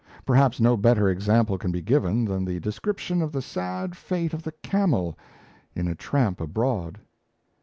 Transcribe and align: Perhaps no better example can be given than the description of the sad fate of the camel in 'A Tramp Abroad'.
Perhaps 0.25 0.59
no 0.59 0.75
better 0.75 1.09
example 1.09 1.59
can 1.59 1.71
be 1.71 1.79
given 1.79 2.25
than 2.25 2.43
the 2.43 2.59
description 2.59 3.21
of 3.21 3.31
the 3.31 3.39
sad 3.39 3.95
fate 3.95 4.33
of 4.33 4.41
the 4.41 4.51
camel 4.63 5.15
in 5.75 5.87
'A 5.87 5.93
Tramp 5.93 6.41
Abroad'. 6.41 6.97